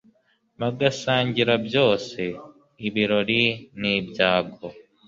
bagasangira 0.59 1.53
byose, 1.67 2.21
ibirori 2.87 3.43
n'ibyago. 3.79 4.67